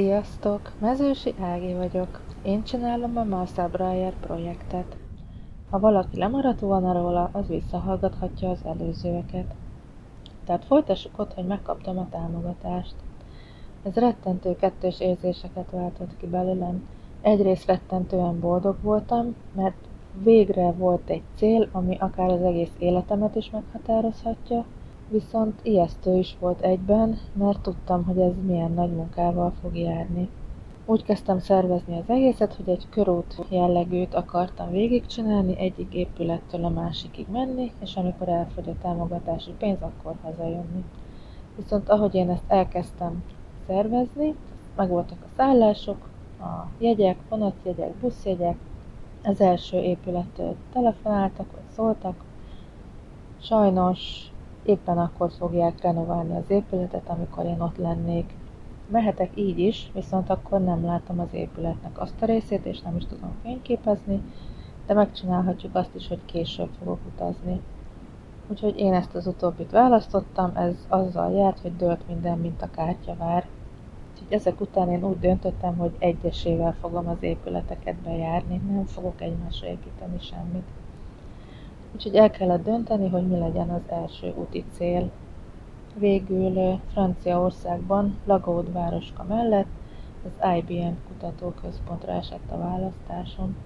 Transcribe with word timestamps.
Sziasztok! 0.00 0.72
Mezősi 0.78 1.34
Ági 1.40 1.74
vagyok. 1.74 2.20
Én 2.42 2.62
csinálom 2.62 3.16
a 3.16 3.24
Marcel 3.24 3.68
Breyer 3.68 4.14
projektet. 4.20 4.96
Ha 5.70 5.78
valaki 5.78 6.16
lemaradt 6.16 6.60
volna 6.60 6.92
róla, 6.92 7.30
az 7.32 7.46
visszahallgathatja 7.46 8.50
az 8.50 8.60
előzőeket. 8.64 9.54
Tehát 10.44 10.64
folytassuk 10.64 11.18
ott, 11.18 11.34
hogy 11.34 11.46
megkaptam 11.46 11.98
a 11.98 12.08
támogatást. 12.10 12.94
Ez 13.82 13.94
rettentő 13.94 14.56
kettős 14.56 15.00
érzéseket 15.00 15.70
váltott 15.70 16.16
ki 16.16 16.26
belőlem. 16.26 16.88
Egyrészt 17.20 17.66
rettentően 17.66 18.40
boldog 18.40 18.76
voltam, 18.82 19.34
mert 19.54 19.88
végre 20.22 20.72
volt 20.72 21.10
egy 21.10 21.22
cél, 21.36 21.68
ami 21.72 21.96
akár 21.98 22.30
az 22.30 22.42
egész 22.42 22.74
életemet 22.78 23.34
is 23.34 23.50
meghatározhatja, 23.50 24.64
Viszont 25.10 25.60
ijesztő 25.62 26.18
is 26.18 26.36
volt 26.40 26.60
egyben, 26.60 27.18
mert 27.32 27.60
tudtam, 27.60 28.04
hogy 28.04 28.18
ez 28.18 28.32
milyen 28.46 28.72
nagy 28.72 28.92
munkával 28.92 29.52
fog 29.60 29.76
járni. 29.76 30.28
Úgy 30.86 31.04
kezdtem 31.04 31.38
szervezni 31.38 31.98
az 31.98 32.10
egészet, 32.10 32.54
hogy 32.54 32.68
egy 32.68 32.86
körút 32.90 33.44
jellegűt 33.48 34.14
akartam 34.14 34.70
végigcsinálni, 34.70 35.58
egyik 35.58 35.94
épülettől 35.94 36.64
a 36.64 36.68
másikig 36.68 37.26
menni, 37.28 37.72
és 37.80 37.96
amikor 37.96 38.28
elfogy 38.28 38.68
a 38.68 38.78
támogatási 38.82 39.50
pénz, 39.58 39.78
akkor 39.82 40.14
hazajönni. 40.22 40.84
Viszont 41.56 41.88
ahogy 41.88 42.14
én 42.14 42.30
ezt 42.30 42.44
elkezdtem 42.46 43.22
szervezni, 43.66 44.34
megvoltak 44.76 45.18
a 45.22 45.32
szállások, 45.36 46.08
a 46.40 46.66
jegyek, 46.78 47.16
vonatjegyek, 47.28 47.94
buszjegyek, 47.94 48.56
az 49.24 49.40
első 49.40 49.76
épülettől 49.76 50.56
telefonáltak, 50.72 51.52
vagy 51.52 51.70
szóltak. 51.74 52.24
Sajnos 53.40 54.30
éppen 54.62 54.98
akkor 54.98 55.30
fogják 55.38 55.82
renoválni 55.82 56.36
az 56.36 56.50
épületet, 56.50 57.08
amikor 57.08 57.44
én 57.44 57.60
ott 57.60 57.76
lennék. 57.76 58.34
Mehetek 58.88 59.30
így 59.34 59.58
is, 59.58 59.90
viszont 59.94 60.30
akkor 60.30 60.60
nem 60.60 60.84
látom 60.84 61.20
az 61.20 61.32
épületnek 61.32 62.00
azt 62.00 62.22
a 62.22 62.26
részét, 62.26 62.64
és 62.64 62.80
nem 62.80 62.96
is 62.96 63.06
tudom 63.06 63.32
fényképezni, 63.42 64.22
de 64.86 64.94
megcsinálhatjuk 64.94 65.74
azt 65.74 65.94
is, 65.94 66.08
hogy 66.08 66.24
később 66.24 66.70
fogok 66.78 66.98
utazni. 67.14 67.60
Úgyhogy 68.48 68.78
én 68.78 68.92
ezt 68.92 69.14
az 69.14 69.26
utóbbit 69.26 69.70
választottam, 69.70 70.56
ez 70.56 70.86
azzal 70.88 71.32
járt, 71.32 71.60
hogy 71.60 71.76
dölt 71.76 72.06
minden, 72.08 72.38
mint 72.38 72.62
a 72.62 72.70
kártyavár. 72.70 73.46
Úgyhogy 74.12 74.32
ezek 74.32 74.60
után 74.60 74.90
én 74.90 75.04
úgy 75.04 75.18
döntöttem, 75.18 75.76
hogy 75.76 75.92
egyesével 75.98 76.74
fogom 76.80 77.08
az 77.08 77.22
épületeket 77.22 77.96
bejárni, 77.96 78.56
nem 78.56 78.84
fogok 78.84 79.20
egymásra 79.20 79.66
építeni 79.66 80.20
semmit. 80.20 80.66
Úgyhogy 81.94 82.14
el 82.14 82.30
kellett 82.30 82.64
dönteni, 82.64 83.08
hogy 83.08 83.26
mi 83.26 83.38
legyen 83.38 83.70
az 83.70 83.82
első 83.88 84.32
úti 84.36 84.64
cél. 84.72 85.10
Végül 85.94 86.80
Franciaországban, 86.92 88.18
Lagaud 88.24 88.72
városka 88.72 89.24
mellett 89.28 89.68
az 90.24 90.48
IBM 90.56 90.92
kutatóközpontra 91.08 92.12
esett 92.12 92.50
a 92.50 92.58
választásom. 92.58 93.56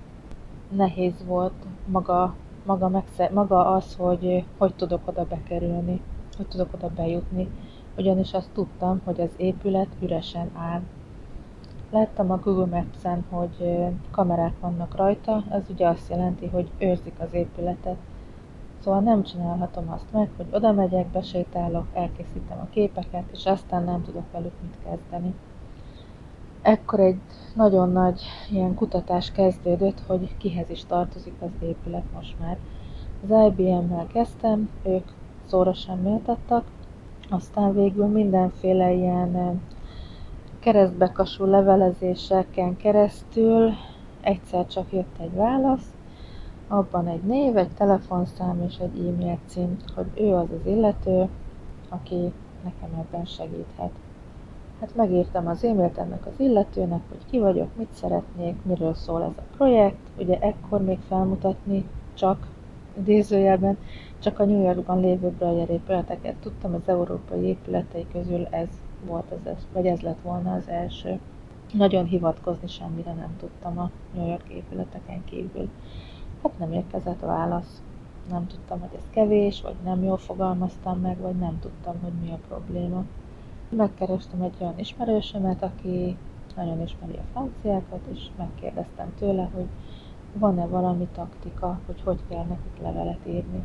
Nehéz 0.69 1.25
volt 1.27 1.67
maga, 1.87 2.35
maga, 2.65 2.89
megszer, 2.89 3.33
maga 3.33 3.67
az, 3.67 3.95
hogy 3.95 4.45
hogy 4.59 4.75
tudok 4.75 5.09
oda 5.09 5.25
bekerülni, 5.25 6.01
hogy 6.37 6.47
tudok 6.49 6.75
oda 6.75 6.91
bejutni, 6.97 7.49
ugyanis 7.97 8.33
azt 8.33 8.51
tudtam, 8.53 9.01
hogy 9.05 9.21
az 9.21 9.31
épület 9.37 9.89
üresen 10.01 10.51
áll. 10.55 10.81
Láttam 11.91 12.31
a 12.31 12.39
Google 12.39 12.79
Maps-en, 12.79 13.25
hogy 13.31 13.77
kamerák 14.11 14.61
vannak 14.61 14.97
rajta, 14.97 15.45
ez 15.51 15.63
ugye 15.69 15.89
azt 15.89 16.11
jelenti, 16.11 16.47
hogy 16.47 16.71
őrzik 16.79 17.15
az 17.19 17.33
épületet, 17.33 17.97
Szóval 18.85 19.01
nem 19.01 19.23
csinálhatom 19.23 19.91
azt 19.91 20.13
meg, 20.13 20.31
hogy 20.37 20.47
oda 20.51 20.73
megyek, 20.73 21.07
besétálok, 21.07 21.87
elkészítem 21.93 22.59
a 22.61 22.69
képeket, 22.71 23.25
és 23.33 23.47
aztán 23.47 23.85
nem 23.85 24.03
tudok 24.03 24.33
velük 24.33 24.53
mit 24.63 24.79
kezdeni. 24.85 25.35
Ekkor 26.63 27.01
egy 27.01 27.21
nagyon 27.55 27.93
nagy 27.93 28.23
ilyen 28.51 28.75
kutatás 28.75 29.33
kezdődött, 29.33 30.01
hogy 30.07 30.37
kihez 30.37 30.71
is 30.71 30.85
tartozik 30.85 31.35
az 31.41 31.51
épület 31.61 32.13
most 32.15 32.37
már. 32.41 32.59
Az 33.23 33.47
IBM-mel 33.47 34.07
kezdtem, 34.13 34.71
ők 34.83 35.05
szórosan 35.45 35.99
méltattak, 35.99 36.65
aztán 37.31 37.75
végül 37.75 38.07
mindenféle 38.07 38.93
ilyen 38.93 39.61
keresztbekasú 40.59 41.45
levelezéseken 41.45 42.77
keresztül 42.77 43.73
egyszer 44.21 44.67
csak 44.67 44.93
jött 44.93 45.17
egy 45.19 45.35
válasz, 45.35 45.94
abban 46.69 47.07
egy 47.07 47.23
név, 47.23 47.57
egy 47.57 47.71
telefonszám 47.71 48.63
és 48.67 48.77
egy 48.79 49.07
e-mail 49.07 49.39
cím, 49.47 49.77
hogy 49.95 50.07
ő 50.15 50.35
az 50.35 50.49
az 50.51 50.67
illető, 50.67 51.29
aki 51.89 52.33
nekem 52.65 52.99
ebben 52.99 53.25
segíthet. 53.25 53.91
Hát 54.81 54.95
megírtam 54.95 55.47
az 55.47 55.65
e-mailt 55.65 55.99
ennek 55.99 56.27
az 56.27 56.33
illetőnek, 56.37 57.01
hogy 57.09 57.31
ki 57.31 57.39
vagyok, 57.39 57.77
mit 57.77 57.93
szeretnék, 57.93 58.57
miről 58.63 58.95
szól 58.95 59.23
ez 59.23 59.37
a 59.37 59.57
projekt. 59.57 60.09
Ugye 60.19 60.39
ekkor 60.39 60.83
még 60.83 60.99
felmutatni 61.09 61.89
csak 62.15 62.47
idézőjelben, 62.99 63.79
csak 64.19 64.39
a 64.39 64.45
New 64.45 64.63
Yorkban 64.63 65.01
lévő 65.01 65.29
Breyer 65.29 65.71
épületeket 65.71 66.35
tudtam, 66.35 66.75
az 66.75 66.89
európai 66.89 67.43
épületei 67.43 68.07
közül 68.13 68.47
ez 68.51 68.69
volt, 69.07 69.33
ez, 69.45 69.67
vagy 69.73 69.87
ez 69.87 70.01
lett 70.01 70.21
volna 70.23 70.53
az 70.53 70.69
első. 70.69 71.19
Nagyon 71.73 72.05
hivatkozni 72.05 72.69
semmire 72.69 73.13
nem 73.13 73.37
tudtam 73.39 73.79
a 73.79 73.91
New 74.15 74.29
York 74.29 74.49
épületeken 74.49 75.25
kívül. 75.25 75.69
Hát 76.45 76.59
nem 76.59 76.73
érkezett 76.73 77.21
válasz. 77.21 77.83
Nem 78.31 78.47
tudtam, 78.47 78.81
hogy 78.81 78.95
ez 78.97 79.05
kevés, 79.11 79.63
vagy 79.63 79.75
nem 79.85 80.03
jól 80.03 80.17
fogalmaztam 80.17 81.01
meg, 81.01 81.19
vagy 81.19 81.37
nem 81.37 81.59
tudtam, 81.61 81.95
hogy 82.03 82.13
mi 82.23 82.31
a 82.31 82.39
probléma. 82.49 83.05
Megkerestem 83.69 84.43
egy 84.43 84.55
olyan 84.61 84.79
ismerősömet, 84.79 85.63
aki 85.63 86.17
nagyon 86.57 86.81
ismeri 86.81 87.17
a 87.17 87.23
franciákat, 87.33 88.01
és 88.13 88.27
megkérdeztem 88.37 89.15
tőle, 89.19 89.51
hogy 89.55 89.67
van-e 90.33 90.67
valami 90.67 91.09
taktika, 91.15 91.79
hogy 91.87 92.01
hogy 92.05 92.21
kell 92.29 92.45
nekik 92.45 92.83
levelet 92.83 93.27
írni. 93.27 93.63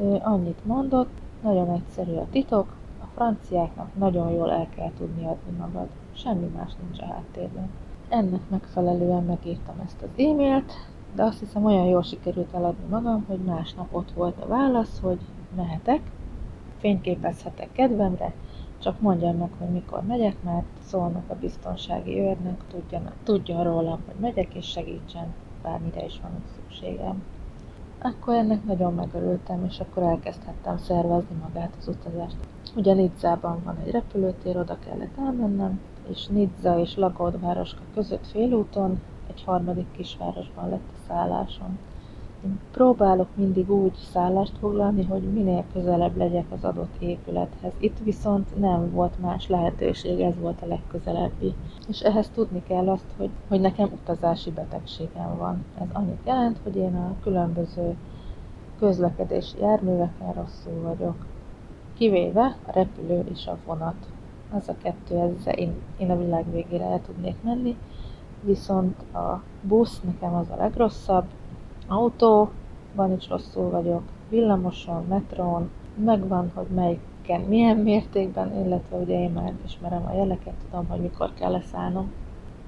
Ő 0.00 0.20
annyit 0.22 0.64
mondott, 0.64 1.18
nagyon 1.42 1.70
egyszerű 1.70 2.14
a 2.14 2.26
titok, 2.30 2.76
a 3.00 3.06
franciáknak 3.14 3.94
nagyon 3.94 4.30
jól 4.30 4.50
el 4.50 4.68
kell 4.76 4.92
tudni 4.98 5.26
adni 5.26 5.56
magad, 5.58 5.88
semmi 6.12 6.46
más 6.56 6.72
nincs 6.82 7.00
a 7.00 7.06
háttérben. 7.06 7.70
Ennek 8.08 8.48
megfelelően 8.48 9.24
megírtam 9.24 9.80
ezt 9.84 10.02
az 10.02 10.24
e-mailt, 10.24 10.72
de 11.18 11.24
azt 11.24 11.38
hiszem 11.38 11.64
olyan 11.64 11.84
jól 11.84 12.02
sikerült 12.02 12.54
eladni 12.54 12.84
magam, 12.88 13.24
hogy 13.28 13.38
másnap 13.38 13.94
ott 13.94 14.10
volt 14.10 14.40
a 14.40 14.46
válasz, 14.46 15.00
hogy 15.00 15.18
mehetek, 15.56 16.00
fényképezhetek 16.76 17.72
kedvemre, 17.72 18.32
csak 18.78 19.00
mondjam 19.00 19.36
meg, 19.36 19.50
hogy 19.58 19.68
mikor 19.68 20.02
megyek, 20.02 20.42
mert 20.42 20.66
szólnak 20.80 21.30
a 21.30 21.34
biztonsági 21.34 22.18
őrnek, 22.18 22.60
tudjon, 22.70 23.10
tudjon 23.22 23.64
rólam, 23.64 23.98
hogy 24.06 24.14
megyek, 24.20 24.54
és 24.54 24.66
segítsen, 24.66 25.34
bármire 25.62 26.04
is 26.04 26.20
van 26.22 26.30
szükségem. 26.54 27.22
Akkor 28.02 28.34
ennek 28.34 28.64
nagyon 28.64 28.94
megörültem, 28.94 29.64
és 29.68 29.80
akkor 29.80 30.02
elkezdhettem 30.02 30.78
szervezni 30.78 31.36
magát 31.42 31.72
az 31.78 31.88
utazást. 31.88 32.36
Ugye 32.76 32.94
Nidzában 32.94 33.62
van 33.64 33.76
egy 33.84 33.90
repülőtér, 33.90 34.56
oda 34.56 34.78
kellett 34.78 35.18
elmennem, 35.18 35.80
és 36.10 36.26
Nizza 36.26 36.78
és 36.78 36.96
Lagod 36.96 37.40
városka 37.40 37.82
között 37.94 38.26
félúton 38.26 39.00
egy 39.38 39.44
harmadik 39.44 39.86
kisvárosban 39.96 40.68
lett 40.68 40.88
a 40.94 41.02
szállásom. 41.08 41.78
Én 42.44 42.58
próbálok 42.72 43.28
mindig 43.34 43.70
úgy 43.70 43.94
szállást 43.94 44.58
foglalni, 44.58 45.04
hogy 45.04 45.22
minél 45.22 45.64
közelebb 45.72 46.16
legyek 46.16 46.44
az 46.50 46.64
adott 46.64 46.94
épülethez. 46.98 47.72
Itt 47.78 47.98
viszont 48.04 48.58
nem 48.58 48.90
volt 48.90 49.20
más 49.20 49.48
lehetőség, 49.48 50.20
ez 50.20 50.34
volt 50.40 50.62
a 50.62 50.66
legközelebbi. 50.66 51.54
És 51.88 52.00
ehhez 52.00 52.28
tudni 52.28 52.62
kell 52.62 52.88
azt, 52.88 53.06
hogy, 53.16 53.30
hogy 53.48 53.60
nekem 53.60 53.90
utazási 53.92 54.50
betegségem 54.50 55.36
van. 55.36 55.64
Ez 55.80 55.88
annyit 55.92 56.26
jelent, 56.26 56.58
hogy 56.62 56.76
én 56.76 56.94
a 56.94 57.14
különböző 57.22 57.96
közlekedési 58.78 59.58
járműveken 59.60 60.32
rosszul 60.32 60.82
vagyok. 60.82 61.26
Kivéve 61.96 62.56
a 62.66 62.72
repülő 62.72 63.24
és 63.32 63.46
a 63.46 63.56
vonat. 63.66 64.08
Az 64.52 64.68
a 64.68 64.74
kettő, 64.82 65.16
ezzel 65.16 65.54
én, 65.54 65.72
én 65.98 66.10
a 66.10 66.18
világ 66.18 66.50
végére 66.52 66.84
el 66.84 67.00
tudnék 67.06 67.36
menni, 67.42 67.76
viszont 68.40 69.14
a 69.14 69.42
busz 69.62 70.00
nekem 70.00 70.34
az 70.34 70.46
a 70.50 70.56
legrosszabb, 70.56 71.24
autóban 71.86 73.12
is 73.16 73.28
rosszul 73.28 73.70
vagyok, 73.70 74.02
villamoson, 74.28 75.04
metrón, 75.08 75.70
megvan, 76.04 76.50
hogy 76.54 76.66
melyiken 76.74 77.40
milyen 77.40 77.76
mértékben, 77.76 78.64
illetve 78.64 78.96
ugye 78.96 79.20
én 79.20 79.30
már 79.30 79.52
ismerem 79.66 80.06
a 80.06 80.16
jeleket, 80.16 80.54
tudom, 80.70 80.86
hogy 80.88 81.00
mikor 81.00 81.32
kell 81.34 81.50
leszállnom. 81.50 82.12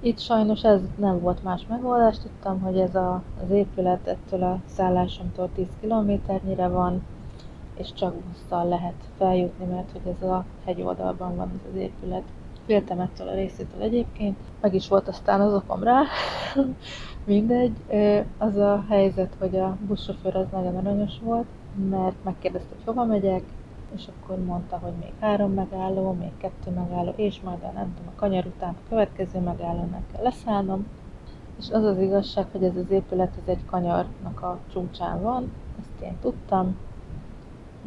Itt 0.01 0.19
sajnos 0.19 0.63
ez 0.63 0.81
nem 0.97 1.21
volt 1.21 1.43
más 1.43 1.67
megoldás, 1.69 2.19
tudtam, 2.19 2.61
hogy 2.61 2.79
ez 2.79 2.95
a, 2.95 3.23
az 3.45 3.51
épület 3.51 4.07
ettől 4.07 4.43
a 4.43 4.61
szállásomtól 4.67 5.49
10 5.55 5.67
kilométernyire 5.81 6.69
van, 6.69 7.03
és 7.75 7.93
csak 7.93 8.15
busszal 8.15 8.69
lehet 8.69 8.95
feljutni, 9.17 9.65
mert 9.65 9.91
hogy 9.93 10.15
ez 10.21 10.29
a 10.29 10.45
hegyoldalban 10.65 11.37
van 11.37 11.49
ez 11.49 11.71
az 11.73 11.79
épület. 11.79 12.23
Féltem 12.67 13.01
ettől 13.01 13.29
a 13.29 13.35
részétől 13.35 13.83
egyébként, 13.83 14.37
meg 14.61 14.75
is 14.75 14.89
volt 14.89 15.09
aztán 15.09 15.41
az 15.41 15.55
okom 15.55 15.83
rá, 15.83 16.03
mindegy. 17.25 17.73
Az 18.39 18.57
a 18.57 18.85
helyzet, 18.89 19.37
hogy 19.39 19.57
a 19.57 19.77
buszsofőr 19.87 20.37
az 20.37 20.47
nagyon 20.53 20.77
aranyos 20.77 21.19
volt, 21.23 21.47
mert 21.91 22.25
megkérdezte, 22.25 22.75
hogy 22.75 22.85
hova 22.85 23.05
megyek, 23.05 23.43
és 23.95 24.09
akkor 24.09 24.45
mondta, 24.45 24.79
hogy 24.79 24.93
még 25.01 25.13
három 25.21 25.53
megálló, 25.53 26.13
még 26.13 26.31
kettő 26.39 26.71
megálló, 26.71 27.13
és 27.17 27.41
majd 27.41 27.63
a 27.63 27.71
nem 27.75 27.95
tudom, 27.97 28.13
a 28.17 28.21
kanyar 28.21 28.47
után 28.47 28.75
a 28.75 28.89
következő 28.89 29.39
megállónak 29.39 30.03
kell 30.13 30.23
leszállnom. 30.23 30.87
És 31.59 31.71
az 31.71 31.85
az 31.85 31.99
igazság, 31.99 32.47
hogy 32.53 32.65
ez 32.65 32.77
az 32.77 32.91
épület 32.91 33.37
ez 33.37 33.49
egy 33.49 33.65
kanyarnak 33.65 34.43
a 34.43 34.59
csúcsán 34.73 35.23
van, 35.23 35.53
ezt 35.79 36.03
én 36.03 36.17
tudtam, 36.21 36.77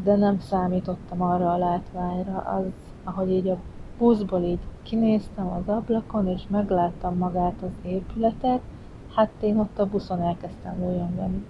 de 0.04 0.16
nem 0.16 0.40
számítottam 0.40 1.22
arra 1.22 1.54
a 1.54 1.58
látványra, 1.58 2.38
az, 2.38 2.66
ahogy 3.04 3.32
így 3.32 3.48
a 3.48 3.58
buszból 4.04 4.42
így 4.42 4.60
kinéztem 4.82 5.48
az 5.48 5.68
ablakon, 5.74 6.28
és 6.28 6.42
megláttam 6.50 7.18
magát 7.18 7.62
az 7.62 7.90
épületet, 7.90 8.62
hát 9.16 9.30
én 9.42 9.58
ott 9.58 9.80
a 9.80 9.86
buszon 9.86 10.22
elkezdtem 10.22 10.84
újongani. 10.84 11.46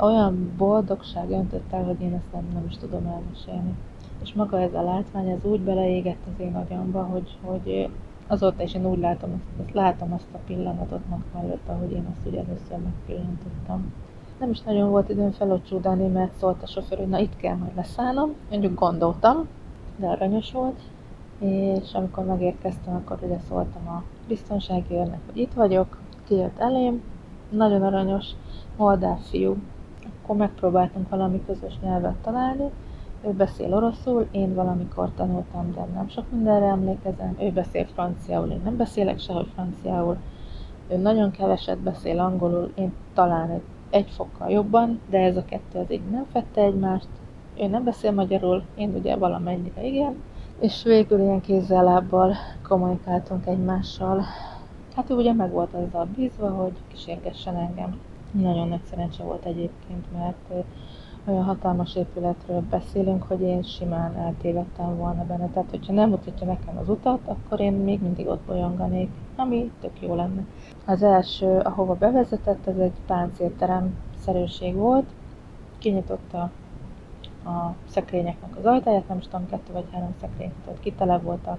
Olyan 0.00 0.52
boldogság 0.56 1.30
öntött 1.30 1.72
el, 1.72 1.84
hogy 1.84 2.00
én 2.00 2.14
ezt 2.14 2.32
nem, 2.32 2.48
nem 2.52 2.64
is 2.68 2.76
tudom 2.76 3.06
elmesélni. 3.06 3.74
És 4.22 4.32
maga 4.32 4.60
ez 4.60 4.74
a 4.74 4.82
látvány, 4.82 5.28
ez 5.28 5.44
úgy 5.44 5.60
beleégett 5.60 6.22
az 6.34 6.40
én 6.40 6.54
agyamba, 6.54 7.02
hogy, 7.02 7.38
hogy 7.42 7.88
azóta 8.26 8.62
is 8.62 8.74
én 8.74 8.86
úgy 8.86 8.98
látom, 8.98 9.42
azt, 9.58 9.74
látom 9.74 10.12
azt 10.12 10.28
a 10.32 10.38
pillanatot 10.46 11.08
mag 11.08 11.20
mellett, 11.34 11.68
ahogy 11.68 11.92
én 11.92 12.06
azt 12.10 12.26
ugye 12.26 12.38
először 12.38 12.78
megpillantottam. 12.84 13.92
Nem 14.38 14.50
is 14.50 14.60
nagyon 14.60 14.90
volt 14.90 15.08
időm 15.08 15.30
felocsúdani, 15.30 16.06
mert 16.06 16.36
szólt 16.38 16.62
a 16.62 16.66
sofőr, 16.66 16.98
hogy 16.98 17.08
na 17.08 17.18
itt 17.18 17.36
kell 17.36 17.56
majd 17.56 17.76
leszállnom. 17.76 18.34
Mondjuk 18.50 18.78
gondoltam, 18.78 19.48
de 19.96 20.06
aranyos 20.06 20.52
volt. 20.52 20.80
És 21.44 21.92
amikor 21.92 22.24
megérkeztem, 22.24 22.94
akkor 22.94 23.18
ugye 23.22 23.38
szóltam 23.48 23.88
a 23.88 24.02
biztonsági 24.28 24.94
őrnek, 24.94 25.20
hogy 25.26 25.36
itt 25.36 25.52
vagyok, 25.52 25.98
kijött 26.26 26.58
elém, 26.58 27.02
nagyon 27.48 27.82
aranyos, 27.82 28.26
moldáv 28.76 29.18
fiú. 29.18 29.56
Akkor 30.22 30.36
megpróbáltunk 30.36 31.08
valami 31.08 31.42
közös 31.46 31.78
nyelvet 31.82 32.14
találni, 32.22 32.70
ő 33.26 33.30
beszél 33.30 33.74
oroszul, 33.74 34.26
én 34.30 34.54
valamikor 34.54 35.10
tanultam, 35.16 35.72
de 35.74 35.86
nem 35.94 36.08
sok 36.08 36.24
mindenre 36.30 36.66
emlékezem. 36.66 37.36
Ő 37.40 37.50
beszél 37.50 37.86
franciául, 37.86 38.50
én 38.50 38.60
nem 38.64 38.76
beszélek 38.76 39.18
sehogy 39.18 39.46
franciául. 39.54 40.16
Ő 40.88 40.96
nagyon 40.96 41.30
keveset 41.30 41.78
beszél 41.78 42.18
angolul, 42.18 42.72
én 42.74 42.92
talán 43.14 43.50
egy, 43.50 43.62
egy 43.90 44.10
fokkal 44.10 44.50
jobban, 44.50 45.00
de 45.10 45.18
ez 45.18 45.36
a 45.36 45.44
kettő 45.44 45.78
az 45.78 45.92
így 45.92 46.10
nem 46.10 46.26
fette 46.32 46.62
egymást. 46.62 47.08
Ő 47.60 47.66
nem 47.66 47.84
beszél 47.84 48.12
magyarul, 48.12 48.62
én 48.74 48.94
ugye 48.94 49.16
valamennyire 49.16 49.86
igen. 49.86 50.14
És 50.60 50.82
végül 50.82 51.20
ilyen 51.20 51.40
kézzel-lábbal 51.40 52.34
kommunikáltunk 52.62 53.46
egymással. 53.46 54.22
Hát 54.96 55.10
ő 55.10 55.14
ugye 55.14 55.32
meg 55.32 55.50
volt 55.50 55.74
azzal 55.74 56.08
bízva, 56.16 56.48
hogy 56.48 56.72
kísérgessen 56.88 57.56
engem. 57.56 58.00
Nagyon 58.30 58.68
nagy 58.68 58.84
szerencse 58.90 59.22
volt 59.22 59.44
egyébként, 59.44 60.12
mert 60.12 60.66
olyan 61.26 61.44
hatalmas 61.44 61.96
épületről 61.96 62.62
beszélünk, 62.70 63.22
hogy 63.22 63.40
én 63.40 63.62
simán 63.62 64.16
eltévedtem 64.16 64.96
volna 64.96 65.24
benne. 65.24 65.48
Tehát, 65.48 65.70
hogyha 65.70 65.92
nem 65.92 66.08
mutatja 66.08 66.46
nekem 66.46 66.78
az 66.78 66.88
utat, 66.88 67.20
akkor 67.24 67.60
én 67.60 67.72
még 67.72 68.02
mindig 68.02 68.26
ott 68.26 68.42
bolyonganék, 68.46 69.10
ami 69.36 69.70
tök 69.80 70.00
jó 70.00 70.14
lenne. 70.14 70.44
Az 70.86 71.02
első, 71.02 71.58
ahova 71.58 71.94
bevezetett, 71.94 72.66
ez 72.66 72.76
egy 72.76 73.00
páncélterem 73.06 73.96
szerűség 74.18 74.74
volt. 74.74 75.06
Kinyitotta 75.78 76.50
a 77.44 77.74
szekrényeknek 77.88 78.56
az 78.56 78.64
ajtaját, 78.64 79.08
nem 79.08 79.18
is 79.18 79.24
tudom, 79.24 79.46
kettő 79.46 79.72
vagy 79.72 79.84
három 79.92 80.14
szekrény 80.20 80.52
volt, 80.64 80.80
kitele 80.80 81.18
voltak 81.18 81.58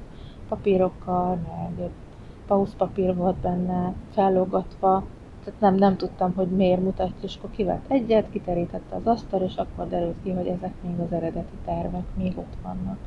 papírokkal, 0.49 1.35
meg 1.35 1.89
pauszpapír 2.47 3.15
volt 3.15 3.35
benne, 3.35 3.93
fellógatva, 4.11 5.03
tehát 5.43 5.59
nem, 5.59 5.75
nem 5.75 5.97
tudtam, 5.97 6.33
hogy 6.35 6.47
miért 6.47 6.81
mutatja, 6.81 7.21
és 7.21 7.35
akkor 7.37 7.49
kivett 7.49 7.85
egyet, 7.87 8.29
kiterítette 8.29 8.95
az 8.95 9.07
asztal, 9.07 9.41
és 9.41 9.55
akkor 9.55 9.87
derült 9.87 10.15
ki, 10.23 10.31
hogy 10.31 10.47
ezek 10.47 10.73
még 10.81 10.99
az 10.99 11.11
eredeti 11.11 11.55
tervek, 11.65 12.03
még 12.17 12.37
ott 12.37 12.55
vannak. 12.63 12.97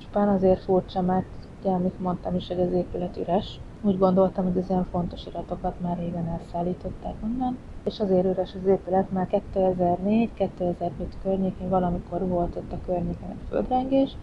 Csupán 0.00 0.28
azért 0.28 0.62
furcsa, 0.62 1.00
mert 1.00 1.26
ugye, 1.60 1.70
amit 1.70 2.00
mondtam 2.00 2.34
is, 2.34 2.46
hogy 2.46 2.60
az 2.60 2.72
épület 2.72 3.16
üres. 3.16 3.60
Úgy 3.82 3.98
gondoltam, 3.98 4.44
hogy 4.44 4.58
az 4.58 4.70
ilyen 4.70 4.86
fontos 4.90 5.26
iratokat 5.26 5.80
már 5.80 5.98
régen 5.98 6.26
elszállították 6.26 7.14
onnan, 7.22 7.58
és 7.86 8.00
azért 8.00 8.24
üres 8.24 8.54
az 8.54 8.68
épület, 8.68 9.10
mert 9.10 9.42
2004-2005 9.54 10.88
környékén 11.22 11.68
valamikor 11.68 12.28
volt 12.28 12.56
ott 12.56 12.72
a 12.72 12.78
környéken 12.86 13.30
egy 13.30 13.48
földrengés, 13.48 14.16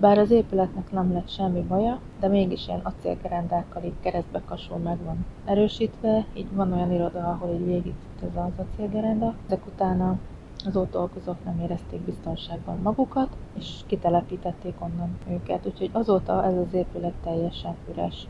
bár 0.00 0.18
az 0.18 0.30
épületnek 0.30 0.92
nem 0.92 1.12
lett 1.12 1.28
semmi 1.28 1.60
baja, 1.60 2.00
de 2.20 2.28
mégis 2.28 2.68
ilyen 2.68 2.80
acélkerendákkal 2.82 3.82
így 3.84 4.00
keresztbe 4.00 4.42
kasul 4.46 4.76
meg 4.76 4.98
van 5.04 5.26
erősítve, 5.44 6.24
így 6.34 6.54
van 6.54 6.72
olyan 6.72 6.92
iroda, 6.92 7.18
ahol 7.18 7.54
így 7.54 7.66
végig 7.66 7.94
ez 8.22 8.36
az 8.36 8.66
acélgerenda, 8.66 9.34
de 9.48 9.58
utána 9.66 10.18
az 10.66 10.76
ott 10.76 10.90
dolgozók 10.90 11.44
nem 11.44 11.60
érezték 11.60 12.00
biztonságban 12.00 12.78
magukat, 12.82 13.36
és 13.58 13.80
kitelepítették 13.86 14.74
onnan 14.78 15.18
őket, 15.30 15.66
úgyhogy 15.66 15.90
azóta 15.92 16.44
ez 16.44 16.56
az 16.56 16.74
épület 16.74 17.14
teljesen 17.22 17.74
üres 17.90 18.26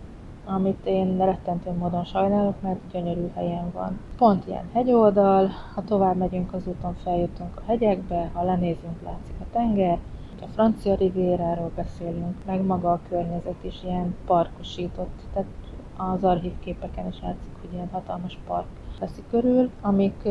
amit 0.46 0.86
én 0.86 1.16
rettentő 1.18 1.70
módon 1.70 2.04
sajnálok, 2.04 2.60
mert 2.60 2.78
gyönyörű 2.92 3.30
helyen 3.34 3.70
van. 3.72 3.98
Pont 4.16 4.46
ilyen 4.46 4.68
hegyoldal, 4.72 5.50
ha 5.74 5.84
tovább 5.84 6.16
megyünk 6.16 6.52
az 6.52 6.66
úton, 6.66 6.94
feljutunk 7.02 7.56
a 7.56 7.62
hegyekbe, 7.66 8.30
ha 8.32 8.42
lenézünk, 8.42 9.02
látszik 9.04 9.34
a 9.40 9.44
tenger, 9.52 9.98
a 10.40 10.46
francia 10.46 10.94
rivéráról 10.94 11.70
beszélünk, 11.74 12.36
meg 12.46 12.64
maga 12.64 12.92
a 12.92 13.00
környezet 13.08 13.64
is 13.64 13.82
ilyen 13.84 14.14
parkosított, 14.26 15.20
tehát 15.32 15.48
az 15.96 16.24
archívképeken 16.24 17.06
is 17.06 17.20
látszik, 17.22 17.52
hogy 17.60 17.72
ilyen 17.72 17.88
hatalmas 17.92 18.38
park 18.46 18.66
veszi 19.00 19.22
körül, 19.30 19.70
amik 19.80 20.28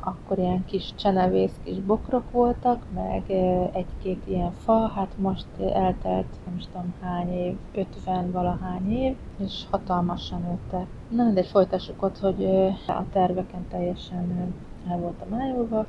akkor 0.00 0.38
ilyen 0.38 0.64
kis 0.64 0.94
csenevész 0.94 1.60
kis 1.64 1.80
bokrok 1.80 2.30
voltak, 2.30 2.82
meg 2.94 3.30
egy-két 3.72 4.22
ilyen 4.26 4.52
fa, 4.52 4.88
hát 4.88 5.18
most 5.18 5.46
eltelt 5.58 6.26
nem 6.46 6.56
is 6.56 6.64
tudom 6.66 6.94
hány 7.00 7.32
év, 7.32 7.56
50 7.74 8.30
valahány 8.30 8.92
év, 8.92 9.16
és 9.36 9.64
hatalmasan 9.70 10.40
nőttek. 10.40 10.86
Na, 11.08 11.30
de 11.30 11.42
folytassuk 11.44 12.02
ott, 12.02 12.18
hogy 12.18 12.44
a 12.86 13.04
terveken 13.12 13.66
teljesen 13.68 14.54
el 14.88 14.98
voltam 14.98 15.34
ájulva, 15.34 15.86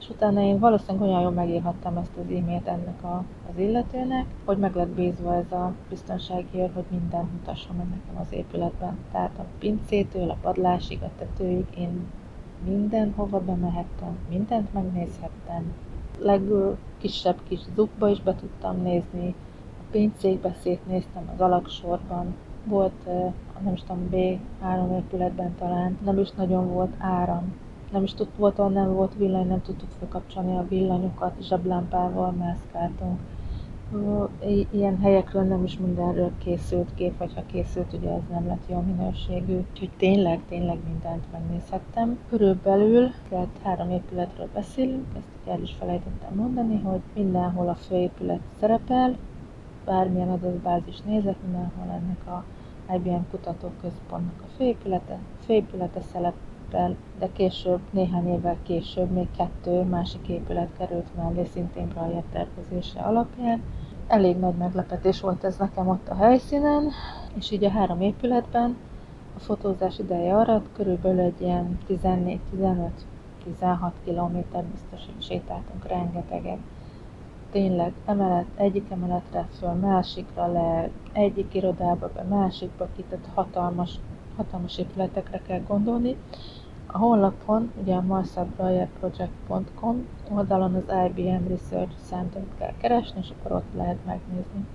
és 0.00 0.08
utána 0.08 0.40
én 0.40 0.58
valószínűleg 0.58 1.08
olyan 1.08 1.20
jól 1.20 1.30
megírhattam 1.30 1.96
ezt 1.96 2.16
az 2.16 2.34
e-mailt 2.36 2.66
ennek 2.66 3.02
a, 3.02 3.24
az 3.50 3.58
illetőnek, 3.58 4.26
hogy 4.44 4.58
meg 4.58 4.74
lett 4.74 4.88
bízva 4.88 5.34
ez 5.34 5.52
a 5.52 5.72
biztonsági 5.88 6.58
őr, 6.58 6.70
hogy 6.74 6.84
mindent 6.90 7.32
mutasson 7.32 7.76
meg 7.76 7.86
nekem 7.86 8.20
az 8.20 8.32
épületben. 8.32 8.98
Tehát 9.12 9.38
a 9.38 9.44
pincétől, 9.58 10.30
a 10.30 10.36
padlásig, 10.40 11.02
a 11.02 11.10
tetőig 11.18 11.66
én 11.76 12.06
mindenhova 12.64 13.40
bemehettem, 13.40 14.18
mindent 14.28 14.72
megnézhettem. 14.72 15.72
Legkisebb 16.18 17.38
kis 17.48 17.60
zukba 17.74 18.08
is 18.08 18.20
be 18.20 18.34
tudtam 18.34 18.82
nézni, 18.82 19.34
a 19.78 19.82
pincékbe 19.90 20.56
szétnéztem 20.62 21.30
az 21.34 21.40
alaksorban, 21.40 22.34
volt, 22.64 23.06
nem 23.64 23.72
is 23.72 23.80
tudom, 23.80 24.08
B3 24.12 24.96
épületben 24.96 25.54
talán, 25.58 25.98
nem 26.04 26.18
is 26.18 26.30
nagyon 26.30 26.68
volt 26.68 26.94
áram, 26.98 27.54
nem 27.92 28.02
is 28.02 28.14
tudtuk, 28.14 28.36
volt, 28.36 28.72
nem 28.72 28.94
volt 28.94 29.14
villany, 29.14 29.46
nem 29.46 29.62
tudtuk 29.62 29.88
felkapcsolni 29.98 30.56
a 30.56 30.66
villanyokat, 30.68 31.32
zseblámpával 31.42 32.30
mászkáltunk. 32.30 33.18
Ilyen 34.70 34.98
helyekről 34.98 35.42
nem 35.42 35.64
is 35.64 35.78
mindenről 35.78 36.30
készült 36.38 36.94
kép, 36.94 37.18
vagy 37.18 37.34
ha 37.34 37.42
készült, 37.46 37.92
ugye 37.92 38.10
ez 38.10 38.22
nem 38.30 38.46
lett 38.46 38.68
jó 38.68 38.80
minőségű. 38.80 39.56
Úgyhogy 39.70 39.90
tényleg, 39.96 40.40
tényleg 40.48 40.78
mindent 40.86 41.24
megnézhettem. 41.32 42.18
Körülbelül, 42.28 43.10
tehát 43.28 43.60
három 43.62 43.90
épületről 43.90 44.48
beszélünk, 44.54 45.06
ezt 45.16 45.48
el 45.54 45.62
is 45.62 45.74
felejtettem 45.78 46.34
mondani, 46.34 46.80
hogy 46.80 47.00
mindenhol 47.14 47.68
a 47.68 47.74
főépület 47.74 48.40
szerepel, 48.60 49.16
bármilyen 49.84 50.30
adatbázis 50.30 51.00
nézek, 51.00 51.36
mindenhol 51.42 51.88
ennek 51.88 52.26
a 52.26 52.44
IBM 52.94 53.30
kutatóközpontnak 53.30 54.42
a 54.42 54.50
főépülete, 54.56 55.18
főépülete 55.44 56.00
szerepel, 56.00 56.49
szerepel, 56.70 56.96
de 57.18 57.28
később, 57.32 57.80
néhány 57.90 58.28
évvel 58.28 58.56
később 58.62 59.10
még 59.10 59.28
kettő 59.36 59.82
másik 59.82 60.28
épület 60.28 60.68
került 60.78 61.16
mellé, 61.16 61.44
szintén 61.44 61.88
Braille 61.88 62.22
tervezése 62.32 63.00
alapján. 63.00 63.62
Elég 64.06 64.36
nagy 64.36 64.54
meglepetés 64.54 65.20
volt 65.20 65.44
ez 65.44 65.56
nekem 65.56 65.88
ott 65.88 66.08
a 66.08 66.14
helyszínen, 66.14 66.90
és 67.34 67.50
így 67.50 67.64
a 67.64 67.70
három 67.70 68.00
épületben 68.00 68.76
a 69.36 69.38
fotózás 69.38 69.98
ideje 69.98 70.34
alatt 70.34 70.66
körülbelül 70.72 71.20
egy 71.20 71.40
ilyen 71.40 71.78
14-15 71.88 72.88
16 73.44 73.92
kilométer 74.04 74.64
biztos, 74.64 75.06
hogy 75.06 75.22
sétáltunk 75.22 75.86
rengeteget. 75.86 76.58
Tényleg 77.50 77.92
emelet, 78.06 78.46
egyik 78.56 78.90
emeletre 78.90 79.48
föl, 79.58 79.72
másikra 79.72 80.52
le, 80.52 80.90
egyik 81.12 81.54
irodába 81.54 82.10
be, 82.14 82.22
másikba 82.22 82.88
ki, 82.96 83.04
tehát 83.08 83.28
hatalmas, 83.34 83.90
hatalmas 84.36 84.78
épületekre 84.78 85.40
kell 85.46 85.60
gondolni, 85.66 86.16
a 86.92 86.98
honlapon, 86.98 87.72
ugye 87.82 87.94
a 87.94 88.00
marcelbreuerproject.com 88.00 90.06
oldalon 90.30 90.74
az 90.74 90.94
IBM 91.06 91.48
Research 91.48 91.94
center 92.02 92.42
kell 92.58 92.72
keresni, 92.80 93.20
és 93.20 93.32
akkor 93.38 93.56
ott 93.56 93.74
lehet 93.76 93.98
megnézni. 94.06 94.66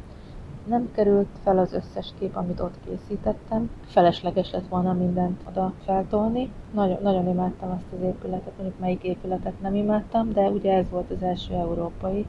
Nem 0.65 0.91
került 0.91 1.27
fel 1.43 1.57
az 1.57 1.73
összes 1.73 2.13
kép, 2.19 2.35
amit 2.35 2.59
ott 2.59 2.75
készítettem. 2.85 3.69
Felesleges 3.85 4.51
lett 4.51 4.67
volna 4.67 4.93
mindent 4.93 5.41
oda 5.47 5.73
feltolni. 5.83 6.51
Nagyon, 6.73 6.97
nagyon 7.01 7.27
imádtam 7.27 7.71
azt 7.71 7.93
az 7.95 8.01
épületet, 8.01 8.53
mondjuk 8.57 8.79
melyik 8.79 9.03
épületet 9.03 9.61
nem 9.61 9.75
imádtam, 9.75 10.31
de 10.31 10.49
ugye 10.49 10.73
ez 10.73 10.89
volt 10.89 11.11
az 11.11 11.23
első 11.23 11.53
európai 11.53 12.25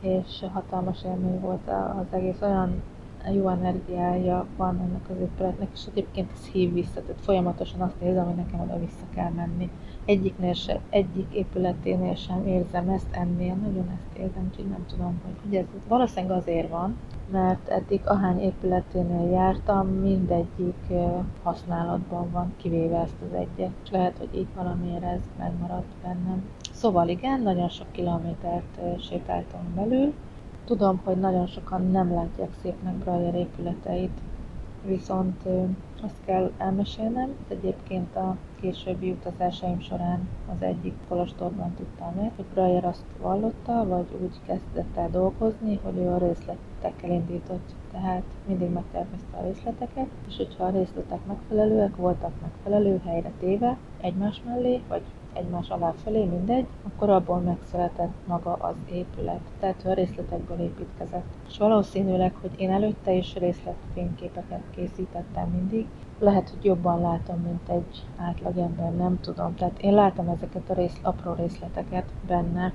és 0.00 0.44
hatalmas 0.52 1.04
élmény 1.04 1.40
volt 1.40 1.68
az 1.68 2.06
egész, 2.10 2.40
olyan 2.42 2.82
jó 3.32 3.48
energiája 3.48 4.46
van 4.56 4.80
ennek 4.80 5.08
az 5.10 5.16
épületnek, 5.20 5.68
és 5.74 5.80
egyébként 5.90 6.30
ez 6.32 6.46
hív 6.46 6.72
vissza, 6.72 7.02
tehát 7.02 7.20
folyamatosan 7.20 7.80
azt 7.80 8.00
érzem, 8.02 8.24
hogy 8.24 8.34
nekem 8.34 8.60
oda 8.60 8.78
vissza 8.78 9.04
kell 9.14 9.30
menni. 9.30 9.70
Egyiknél 10.04 10.52
se, 10.52 10.80
egyik 10.90 11.34
épületénél 11.34 12.14
sem 12.14 12.46
érzem 12.46 12.88
ezt, 12.88 13.06
ennél 13.10 13.54
nagyon 13.54 13.90
ezt 13.90 14.18
érzem, 14.18 14.48
úgyhogy 14.50 14.68
nem 14.68 14.86
tudom, 14.88 15.20
hogy, 15.24 15.34
hogy 15.44 15.54
ez 15.54 15.64
valószínűleg 15.88 16.36
azért 16.36 16.70
van, 16.70 16.96
mert 17.30 17.68
eddig 17.68 18.00
ahány 18.04 18.40
épületénél 18.40 19.30
jártam, 19.30 19.88
mindegyik 19.88 20.92
használatban 21.42 22.30
van, 22.30 22.52
kivéve 22.56 22.98
ezt 23.00 23.16
az 23.30 23.36
egyet, 23.38 23.70
és 23.84 23.90
lehet, 23.90 24.18
hogy 24.18 24.28
így 24.34 24.48
valamiért 24.54 25.02
ez 25.02 25.20
megmaradt 25.38 25.92
bennem. 26.02 26.44
Szóval 26.72 27.08
igen, 27.08 27.40
nagyon 27.40 27.68
sok 27.68 27.92
kilométert 27.92 28.80
sétáltam 29.00 29.74
belül, 29.74 30.12
Tudom, 30.64 31.00
hogy 31.04 31.16
nagyon 31.16 31.46
sokan 31.46 31.90
nem 31.90 32.12
látják 32.12 32.50
szépnek 32.62 32.94
Brailler 32.94 33.34
épületeit, 33.34 34.20
viszont 34.84 35.42
azt 36.02 36.24
kell 36.24 36.50
elmesélnem, 36.58 37.34
egyébként 37.48 38.16
a 38.16 38.36
későbbi 38.60 39.10
utazásaim 39.10 39.80
során 39.80 40.28
az 40.54 40.62
egyik 40.62 40.94
kolostorban 41.08 41.74
tudtam 41.74 42.12
meg, 42.14 42.32
hogy 42.36 42.44
Brailler 42.54 42.84
azt 42.84 43.04
vallotta, 43.20 43.86
vagy 43.88 44.06
úgy 44.22 44.40
kezdett 44.46 44.96
el 44.96 45.10
dolgozni, 45.10 45.80
hogy 45.82 45.96
ő 45.96 46.08
a 46.08 46.18
részletekkel 46.18 47.10
indított. 47.10 47.74
Tehát 47.92 48.24
mindig 48.46 48.70
megtervezte 48.70 49.36
a 49.36 49.42
részleteket, 49.42 50.08
és 50.28 50.36
hogyha 50.36 50.64
a 50.64 50.70
részletek 50.70 51.26
megfelelőek 51.26 51.96
voltak 51.96 52.32
megfelelő 52.42 53.00
helyre 53.04 53.32
téve, 53.38 53.76
egymás 54.00 54.42
mellé, 54.46 54.80
vagy 54.88 55.02
egymás 55.34 55.68
alá 55.68 55.94
felé, 56.04 56.24
mindegy, 56.24 56.66
akkor 56.82 57.10
abból 57.10 57.38
megszületett 57.38 58.12
maga 58.26 58.52
az 58.52 58.74
épület. 58.92 59.40
Tehát 59.60 59.84
a 59.84 59.92
részletekből 59.92 60.60
építkezett. 60.60 61.26
És 61.48 61.58
valószínűleg, 61.58 62.34
hogy 62.40 62.50
én 62.56 62.70
előtte 62.70 63.12
is 63.12 63.34
részletfényképeket 63.34 64.62
készítettem 64.74 65.48
mindig, 65.48 65.86
lehet, 66.18 66.50
hogy 66.50 66.64
jobban 66.64 67.00
látom, 67.00 67.40
mint 67.40 67.68
egy 67.68 68.04
átlagember, 68.16 68.96
nem 68.96 69.20
tudom. 69.20 69.54
Tehát 69.54 69.82
én 69.82 69.94
látom 69.94 70.28
ezeket 70.28 70.70
a 70.70 70.74
rész, 70.74 70.98
apró 71.02 71.32
részleteket 71.32 72.12
benne, 72.26 72.72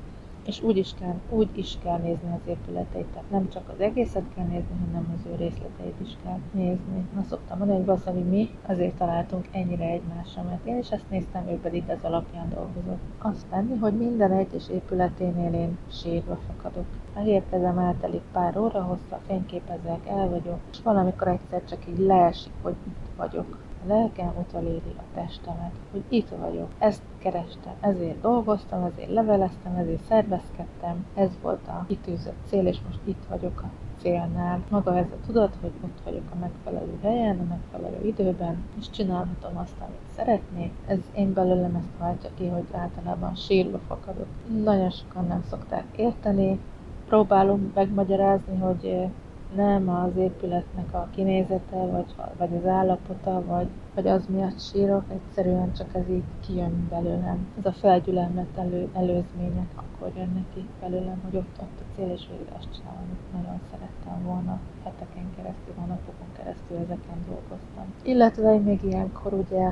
és 0.50 0.62
úgy 0.62 0.78
is, 0.78 0.94
kell, 1.00 1.16
úgy 1.30 1.50
is 1.54 1.78
kell 1.84 1.98
nézni 1.98 2.32
az 2.34 2.48
épületeit, 2.48 3.06
tehát 3.06 3.30
nem 3.30 3.50
csak 3.50 3.70
az 3.70 3.80
egészet 3.80 4.24
kell 4.36 4.46
nézni, 4.46 4.76
hanem 4.86 5.16
az 5.18 5.32
ő 5.32 5.36
részleteit 5.36 6.00
is 6.02 6.18
kell 6.24 6.40
nézni. 6.52 7.08
Na 7.16 7.24
szoktam 7.30 7.58
mondani, 7.58 7.86
hogy 7.86 8.00
hogy 8.04 8.30
mi 8.30 8.50
azért 8.68 8.98
találtunk 8.98 9.46
ennyire 9.52 9.86
egymásra, 9.86 10.44
mert 10.44 10.66
én 10.66 10.78
is 10.78 10.92
ezt 10.92 11.10
néztem, 11.10 11.48
ő 11.48 11.60
pedig 11.60 11.84
ez 11.88 12.04
alapján 12.04 12.50
dolgozott. 12.50 13.02
Azt 13.18 13.46
tenni, 13.50 13.78
hogy 13.78 13.94
minden 13.98 14.32
egyes 14.32 14.70
épületénél 14.70 15.54
én 15.54 15.78
sírva 15.92 16.40
fakadok. 16.48 16.86
Megérkezem, 17.16 17.78
eltelik 17.78 18.24
pár 18.32 18.58
óra 18.58 18.82
hossza, 18.82 19.20
fényképezek, 19.28 20.08
el 20.08 20.30
vagyok, 20.30 20.60
és 20.72 20.82
valamikor 20.84 21.28
egyszer 21.28 21.64
csak 21.70 21.88
így 21.88 22.00
leesik, 22.00 22.54
hogy 22.62 22.76
itt 22.88 23.18
vagyok 23.18 23.58
a 23.84 23.88
lelkem 23.88 24.32
utoléri 24.38 24.94
a 24.98 25.04
testemet, 25.14 25.72
hogy 25.92 26.04
itt 26.08 26.30
vagyok, 26.30 26.70
ezt 26.80 27.02
kerestem, 27.18 27.74
ezért 27.80 28.22
dolgoztam, 28.22 28.84
ezért 28.84 29.12
leveleztem, 29.12 29.76
ezért 29.76 30.04
szervezkedtem, 30.04 31.06
ez 31.16 31.30
volt 31.42 31.68
a 31.68 31.86
kitűzött 31.88 32.38
cél, 32.46 32.68
és 32.68 32.78
most 32.88 33.00
itt 33.04 33.24
vagyok 33.30 33.62
a 33.62 33.70
célnál. 34.02 34.64
Maga 34.70 34.98
ez 34.98 35.06
a 35.12 35.26
tudat, 35.26 35.58
hogy 35.62 35.72
ott 35.84 36.00
vagyok 36.04 36.24
a 36.34 36.40
megfelelő 36.40 37.00
helyen, 37.02 37.40
a 37.40 37.44
megfelelő 37.44 38.06
időben, 38.06 38.64
és 38.80 38.90
csinálhatom 38.90 39.58
azt, 39.58 39.76
amit 39.80 40.16
szeretnék. 40.16 40.72
Ez 40.88 41.00
én 41.16 41.34
belőlem 41.34 41.76
ezt 41.76 41.98
váltja 42.00 42.30
ki, 42.38 42.48
hogy 42.48 42.66
általában 42.72 43.36
sírva 43.36 43.80
fakadok. 43.88 44.28
Nagyon 44.64 44.90
sokan 44.90 45.26
nem 45.26 45.44
szokták 45.50 45.86
érteni, 45.96 46.60
próbálom 47.08 47.72
megmagyarázni, 47.74 48.58
hogy 48.58 49.08
nem 49.56 49.90
az 49.90 50.16
épületnek 50.18 50.94
a 50.94 51.08
kinézete, 51.16 51.78
vagy, 51.78 52.16
vagy 52.38 52.56
az 52.56 52.66
állapota, 52.66 53.44
vagy, 53.46 53.68
vagy 53.96 54.08
az 54.08 54.26
miatt 54.28 54.60
sírok, 54.60 55.04
egyszerűen 55.08 55.74
csak 55.74 55.96
ez 55.96 56.10
így 56.10 56.24
kijön 56.48 56.88
belőlem. 56.90 57.48
Ez 57.60 57.66
a 57.66 57.72
felgyülemlet 57.72 58.58
elő, 58.58 58.90
előzmények 58.94 59.70
akkor 59.76 60.12
jön 60.16 60.32
neki 60.34 60.68
belőlem, 60.80 61.22
hogy 61.24 61.36
ott, 61.36 61.58
ott 61.62 61.80
a 61.80 61.96
cél, 61.96 62.10
és 62.10 62.28
végre 62.30 62.56
azt 62.58 62.78
csinálom, 62.78 63.02
amit 63.06 63.34
nagyon 63.34 63.60
szerettem 63.72 64.24
volna. 64.24 64.60
Heteken 64.84 65.30
keresztül, 65.36 65.74
hónapokon 65.76 66.28
keresztül 66.38 66.78
ezeken 66.78 67.26
dolgoztam. 67.28 67.86
Illetve 68.04 68.58
még 68.58 68.84
ilyenkor 68.84 69.34
ugye 69.34 69.70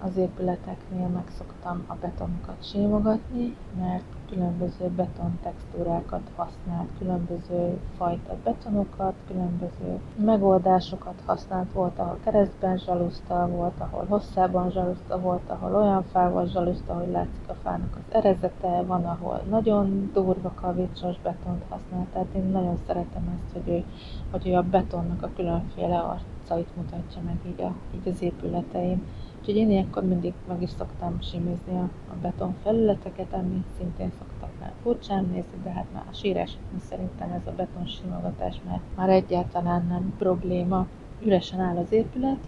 az 0.00 0.16
épületeknél 0.16 1.06
megszoktam 1.06 1.84
a 1.86 1.94
betonokat 1.94 2.64
simogatni, 2.64 3.56
mert 3.78 4.04
különböző 4.28 4.88
beton 4.96 5.38
textúrákat 5.42 6.30
használt, 6.36 6.88
különböző 6.98 7.78
fajta 7.96 8.36
betonokat, 8.44 9.14
különböző 9.26 10.00
megoldásokat 10.16 11.22
használt. 11.26 11.72
Volt, 11.72 11.98
ahol 11.98 12.18
keresztben 12.24 12.78
zsaluszta, 12.78 13.48
volt, 13.48 13.80
ahol 13.80 14.04
hosszában 14.08 14.70
zsaluszta, 14.70 15.20
volt, 15.20 15.50
ahol 15.50 15.74
olyan 15.74 16.02
fával 16.02 16.46
zsaluszta, 16.46 16.94
hogy 16.94 17.10
látszik 17.10 17.48
a 17.48 17.54
fának 17.62 17.96
az 17.96 18.14
erezete, 18.14 18.82
van, 18.82 19.04
ahol 19.04 19.42
nagyon 19.48 20.10
durva 20.12 20.52
kavicsos 20.54 21.20
betont 21.22 21.64
használt. 21.68 22.08
Tehát 22.12 22.34
én 22.34 22.44
nagyon 22.44 22.76
szeretem 22.86 23.38
ezt, 23.38 23.52
hogy 23.52 23.74
ő, 23.74 23.84
hogy 24.30 24.48
ő 24.48 24.54
a 24.54 24.62
betonnak 24.62 25.22
a 25.22 25.30
különféle 25.36 25.98
arcait 26.46 26.76
mutatja 26.76 27.22
meg 27.22 27.36
így, 27.46 27.60
a, 27.60 27.74
így 27.94 28.08
az 28.08 28.22
épületeim. 28.22 29.06
Úgyhogy 29.38 29.56
én 29.56 29.70
ilyenkor 29.70 30.04
mindig 30.04 30.32
meg 30.48 30.62
is 30.62 30.70
szoktam 30.70 31.20
simizni 31.20 31.72
a, 31.72 31.88
a 32.10 32.14
beton 32.22 32.54
felületeket, 32.62 33.32
ami 33.32 33.64
szintén 33.78 34.10
szoktak 34.18 34.50
már 34.60 34.72
furcsán 34.82 35.24
nézni, 35.24 35.60
de 35.62 35.70
hát 35.70 35.86
már 35.92 36.04
a 36.10 36.14
sírás 36.14 36.56
szerintem 36.88 37.30
ez 37.30 37.46
a 37.46 37.52
beton 37.56 37.86
simogatás 37.86 38.60
már, 38.68 38.80
már 38.96 39.08
egyáltalán 39.08 39.86
nem 39.88 40.14
probléma. 40.18 40.86
Üresen 41.24 41.60
áll 41.60 41.76
az 41.76 41.92
épület, 41.92 42.38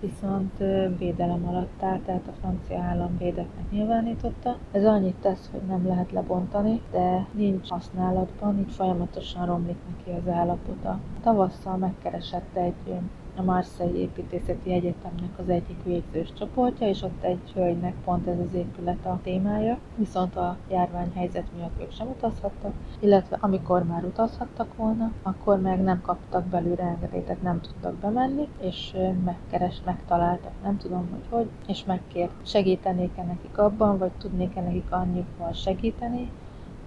viszont 0.00 0.58
védelem 0.98 1.46
alatt 1.48 1.82
áll, 1.82 1.98
tehát 1.98 2.26
a 2.26 2.32
francia 2.40 2.80
állam 2.80 3.18
védetnek 3.18 3.70
nyilvánította. 3.70 4.56
Ez 4.72 4.84
annyit 4.84 5.16
tesz, 5.20 5.48
hogy 5.52 5.62
nem 5.68 5.86
lehet 5.86 6.12
lebontani, 6.12 6.80
de 6.90 7.26
nincs 7.32 7.68
használatban, 7.68 8.58
így 8.58 8.72
folyamatosan 8.72 9.46
romlik 9.46 9.76
neki 9.88 10.18
az 10.18 10.32
állapota. 10.32 10.98
Tavasszal 11.22 11.76
megkeresett 11.76 12.56
egy 12.56 12.92
a 13.36 13.42
Marseille 13.42 13.98
Építészeti 13.98 14.72
Egyetemnek 14.72 15.38
az 15.38 15.48
egyik 15.48 15.82
végzős 15.84 16.32
csoportja, 16.38 16.88
és 16.88 17.02
ott 17.02 17.22
egy 17.22 17.52
hölgynek 17.54 17.94
pont 18.04 18.26
ez 18.26 18.38
az 18.38 18.54
épület 18.54 19.06
a 19.06 19.18
témája, 19.22 19.78
viszont 19.96 20.36
a 20.36 20.56
járványhelyzet 20.70 21.46
miatt 21.56 21.80
ők 21.80 21.92
sem 21.92 22.08
utazhattak, 22.08 22.72
illetve 23.00 23.36
amikor 23.40 23.84
már 23.84 24.04
utazhattak 24.04 24.76
volna, 24.76 25.12
akkor 25.22 25.60
meg 25.60 25.82
nem 25.82 26.00
kaptak 26.00 26.44
belőle 26.44 26.82
engedélyt, 26.82 27.24
tehát 27.24 27.42
nem 27.42 27.60
tudtak 27.60 27.94
bemenni, 27.94 28.48
és 28.60 28.96
megkeres, 29.24 29.82
megtaláltak, 29.84 30.52
nem 30.62 30.76
tudom, 30.76 31.08
hogy 31.10 31.26
hogy, 31.30 31.48
és 31.66 31.84
megkért, 31.84 32.32
segítenék-e 32.42 33.22
nekik 33.22 33.58
abban, 33.58 33.98
vagy 33.98 34.12
tudnék-e 34.18 34.60
nekik 34.60 34.90
annyival 34.90 35.52
segíteni, 35.52 36.30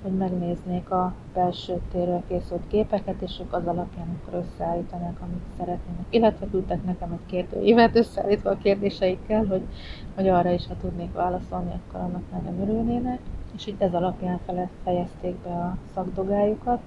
hogy 0.05 0.17
megnéznék 0.17 0.89
a 0.89 1.13
belső 1.33 1.81
térről 1.91 2.23
készült 2.27 2.67
képeket, 2.67 3.21
és 3.21 3.39
ők 3.41 3.53
az 3.53 3.67
alapján 3.67 4.07
akkor 4.21 4.39
összeállítanak, 4.39 5.19
amit 5.21 5.43
szeretnének. 5.57 6.05
Illetve 6.09 6.47
küldtek 6.51 6.83
nekem 6.83 7.11
egy 7.11 7.25
kérdőívet 7.25 7.95
összeállítva 7.95 8.49
a 8.49 8.57
kérdéseikkel, 8.57 9.45
hogy, 9.45 9.61
hogy 10.15 10.27
arra 10.27 10.49
is, 10.51 10.67
ha 10.67 10.75
tudnék 10.81 11.13
válaszolni, 11.13 11.71
akkor 11.71 11.99
annak 11.99 12.23
nagyon 12.31 12.61
örülnének. 12.61 13.19
És 13.55 13.67
így 13.67 13.75
ez 13.77 13.93
alapján 13.93 14.39
fejezték 14.83 15.35
be 15.35 15.49
a 15.49 15.77
szakdogájukat. 15.93 16.79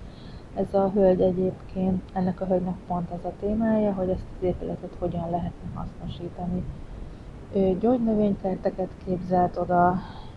Ez 0.54 0.74
a 0.74 0.90
hölgy 0.94 1.20
egyébként, 1.20 2.02
ennek 2.12 2.40
a 2.40 2.46
hölgynek 2.46 2.76
pont 2.86 3.10
ez 3.10 3.24
a 3.24 3.32
témája, 3.40 3.92
hogy 3.92 4.08
ezt 4.08 4.26
az 4.38 4.46
épületet 4.46 4.96
hogyan 4.98 5.30
lehetne 5.30 5.68
hasznosítani. 5.74 6.64
Ő 7.54 7.78
gyógynövénykerteket 7.78 8.90
képzelt 9.04 9.56
oda, 9.56 9.94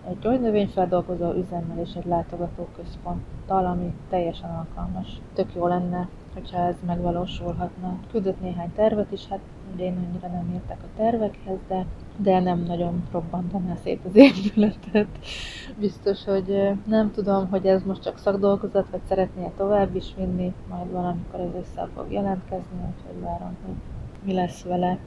egy 0.07 0.19
gyógynövényfeldolgozó 0.19 1.31
üzemmel 1.31 1.79
és 1.79 1.93
egy 1.93 2.05
látogatóközponttal, 2.05 3.65
ami 3.65 3.93
teljesen 4.09 4.49
alkalmas. 4.49 5.21
Tök 5.33 5.55
jó 5.55 5.67
lenne, 5.67 6.07
hogyha 6.33 6.57
ez 6.57 6.75
megvalósulhatna. 6.85 7.99
Küldött 8.11 8.41
néhány 8.41 8.71
tervet 8.75 9.11
is, 9.11 9.27
hát 9.27 9.39
én 9.77 9.97
annyira 10.07 10.27
nem 10.27 10.51
értek 10.53 10.77
a 10.83 10.97
tervekhez, 10.97 11.57
de, 11.67 11.85
de 12.17 12.39
nem 12.39 12.59
nagyon 12.59 13.03
robbantaná 13.11 13.75
szét 13.75 14.05
az 14.05 14.15
épületet. 14.15 15.07
Biztos, 15.79 16.23
hogy 16.23 16.77
nem 16.85 17.11
tudom, 17.11 17.49
hogy 17.49 17.65
ez 17.65 17.83
most 17.83 18.01
csak 18.01 18.17
szakdolgozat, 18.17 18.89
vagy 18.89 19.01
szeretné 19.07 19.51
tovább 19.57 19.95
is 19.95 20.13
vinni, 20.17 20.53
majd 20.69 20.91
valamikor 20.91 21.39
ez 21.39 21.61
össze 21.61 21.87
fog 21.95 22.11
jelentkezni, 22.11 22.77
úgyhogy 22.95 23.21
várom, 23.21 23.57
hogy 23.65 23.75
mi 24.23 24.33
lesz 24.33 24.63
vele. 24.63 24.97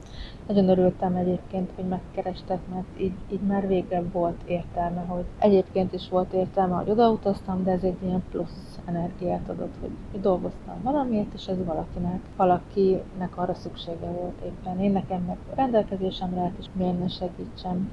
Nagyon 0.47 0.69
örültem 0.69 1.15
egyébként, 1.15 1.71
hogy 1.75 1.85
megkerestek, 1.85 2.59
mert 2.73 2.99
így, 2.99 3.13
így 3.31 3.41
már 3.41 3.67
végre 3.67 4.03
volt 4.11 4.41
értelme, 4.45 5.01
hogy 5.07 5.25
egyébként 5.39 5.93
is 5.93 6.09
volt 6.09 6.33
értelme, 6.33 6.75
hogy 6.75 6.89
odautaztam, 6.89 7.63
de 7.63 7.71
ez 7.71 7.83
egy 7.83 7.97
ilyen 8.03 8.23
plusz 8.31 8.79
energiát 8.85 9.49
adott, 9.49 9.73
hogy, 9.81 10.21
dolgoztam 10.21 10.81
valamiért, 10.83 11.33
és 11.33 11.47
ez 11.47 11.65
valakinek, 11.65 12.19
valakinek 12.35 13.37
arra 13.37 13.53
szüksége 13.53 14.07
volt 14.07 14.41
éppen. 14.45 14.79
Én 14.79 14.91
nekem 14.91 15.21
meg 15.21 15.37
rendelkezésemre 15.55 16.41
állt, 16.41 16.57
és 16.59 16.65
miért 16.73 16.99
ne 16.99 17.07
segítsem. 17.07 17.91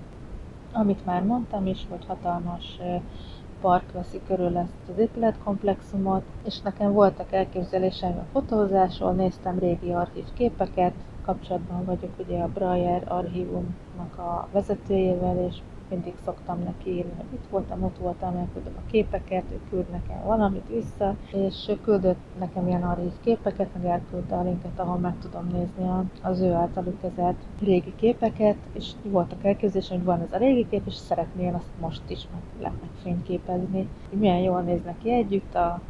Amit 0.72 1.04
már 1.04 1.22
mondtam 1.22 1.66
is, 1.66 1.86
hogy 1.90 2.04
hatalmas 2.06 2.78
park 3.60 3.92
veszi 3.92 4.20
körül 4.26 4.56
ezt 4.56 4.88
az 4.92 4.98
épületkomplexumot, 4.98 6.22
és 6.44 6.60
nekem 6.60 6.92
voltak 6.92 7.32
elképzeléseim 7.32 8.18
a 8.18 8.26
fotózásról, 8.32 9.12
néztem 9.12 9.58
régi 9.58 9.92
archív 9.92 10.24
képeket, 10.34 10.94
kapcsolatban 11.24 11.84
vagyok 11.84 12.10
ugye 12.18 12.38
a 12.42 12.48
Breyer 12.48 13.04
archívumnak 13.08 14.18
a 14.18 14.48
vezetőjével, 14.52 15.46
és 15.48 15.56
mindig 15.92 16.14
szoktam 16.24 16.62
neki 16.64 16.90
írni, 16.90 17.12
hogy 17.16 17.32
itt 17.32 17.50
voltam, 17.50 17.82
ott 17.82 17.98
voltam, 17.98 18.36
elküldöm 18.36 18.72
a 18.76 18.90
képeket, 18.90 19.44
ő 19.52 19.60
küld 19.70 19.88
nekem 19.90 20.22
valamit 20.24 20.68
vissza, 20.68 21.16
és 21.32 21.70
küldött 21.82 22.20
nekem 22.38 22.66
ilyen 22.66 22.82
archív 22.82 23.12
képeket, 23.20 23.68
meg 23.74 23.84
elküldte 23.84 24.34
a 24.34 24.42
linket, 24.42 24.78
ahol 24.78 24.98
meg 24.98 25.14
tudom 25.18 25.46
nézni 25.52 26.08
az 26.22 26.40
ő 26.40 26.52
általuk 26.52 27.00
kezelt 27.00 27.36
régi 27.60 27.94
képeket, 27.96 28.56
és 28.72 28.90
voltak 29.02 29.44
elképzelések, 29.44 29.96
hogy 29.96 30.04
van 30.04 30.20
ez 30.20 30.32
a 30.32 30.36
régi 30.36 30.66
kép, 30.68 30.86
és 30.86 30.94
szeretném 30.94 31.54
azt 31.54 31.70
most 31.80 32.02
is 32.06 32.26
meg, 32.60 32.72
megfényképezni, 32.80 33.88
hogy 34.08 34.18
milyen 34.18 34.40
jól 34.40 34.60
néznek 34.60 34.98
ki 34.98 35.12
együtt 35.12 35.54
a, 35.54 35.80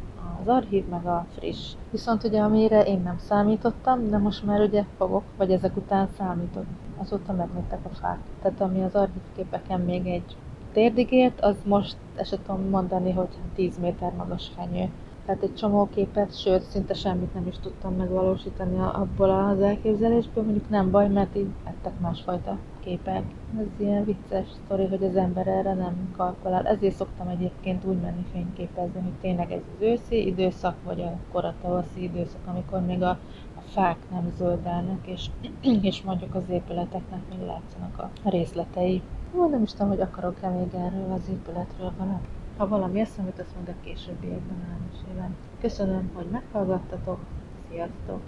az 0.41 0.47
archív, 0.47 0.87
meg 0.87 1.05
a 1.05 1.25
friss. 1.37 1.73
Viszont 1.91 2.23
ugye 2.23 2.41
amire 2.41 2.83
én 2.83 3.01
nem 3.01 3.17
számítottam, 3.17 4.09
de 4.09 4.17
most 4.17 4.45
már 4.45 4.61
ugye 4.61 4.83
fogok, 4.97 5.23
vagy 5.37 5.51
ezek 5.51 5.77
után 5.77 6.07
számítok. 6.17 6.65
Azóta 6.97 7.33
megnőttek 7.33 7.79
a 7.83 7.95
fák. 7.95 8.19
Tehát 8.41 8.61
ami 8.61 8.83
az 8.83 8.95
archívképeken 8.95 9.79
még 9.79 10.07
egy 10.07 10.35
térdig 10.73 11.11
ért, 11.11 11.41
az 11.41 11.55
most 11.65 11.95
esetem 12.15 12.61
mondani, 12.61 13.11
hogy 13.11 13.29
10 13.55 13.77
méter 13.77 14.13
magas 14.17 14.51
fenyő. 14.55 14.89
Tehát 15.25 15.43
egy 15.43 15.55
csomó 15.55 15.89
képet, 15.93 16.39
sőt, 16.39 16.61
szinte 16.61 16.93
semmit 16.93 17.33
nem 17.33 17.47
is 17.47 17.55
tudtam 17.61 17.95
megvalósítani 17.95 18.79
abból 18.79 19.29
az 19.29 19.59
elképzelésből, 19.59 20.43
mondjuk 20.43 20.69
nem 20.69 20.91
baj, 20.91 21.07
mert 21.07 21.35
így 21.37 21.49
ettek 21.63 21.99
másfajta 21.99 22.57
képek. 22.79 23.23
Ez 23.59 23.65
ilyen 23.77 24.05
vicces 24.05 24.47
sztori, 24.65 24.85
hogy 24.85 25.03
az 25.03 25.15
ember 25.15 25.47
erre 25.47 25.73
nem 25.73 26.13
kalkulál. 26.17 26.67
Ezért 26.67 26.95
szoktam 26.95 27.27
egyébként 27.27 27.85
úgy 27.85 28.01
menni 28.01 28.25
fényképezni, 28.31 29.01
hogy 29.01 29.13
tényleg 29.21 29.51
ez 29.51 29.61
az 29.75 29.81
őszi 29.85 30.27
időszak, 30.27 30.75
vagy 30.83 31.01
a 31.01 31.17
koratavaszi 31.31 32.03
időszak, 32.03 32.47
amikor 32.47 32.81
még 32.81 33.01
a, 33.01 33.09
a 33.55 33.61
fák 33.65 33.97
nem 34.11 34.31
zöldelnek, 34.37 35.07
és, 35.07 35.29
és 35.81 36.01
mondjuk 36.01 36.35
az 36.35 36.49
épületeknek 36.49 37.21
még 37.29 37.47
látszanak 37.47 37.97
a 37.97 38.29
részletei. 38.29 39.01
Ó, 39.35 39.47
nem 39.49 39.61
is 39.61 39.71
tudom, 39.71 39.87
hogy 39.87 40.01
akarok-e 40.01 40.49
még 40.49 40.73
erről 40.73 41.11
az 41.11 41.29
épületről 41.29 41.91
valamit. 41.97 42.42
Ha 42.57 42.67
valami 42.67 42.99
eszembe 42.99 43.29
jut, 43.29 43.45
azt 43.45 43.55
majd 43.55 43.67
a 43.67 43.83
későbbiekben 43.83 44.57
elmesélem. 44.71 45.35
Köszönöm, 45.59 46.11
hogy 46.13 46.25
meghallgattatok. 46.25 47.19
Sziasztok! 47.69 48.21